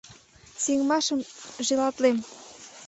Сеҥымашым 0.63 1.19
желатлем! 1.67 2.17